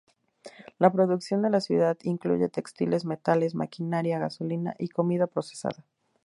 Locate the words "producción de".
0.91-1.51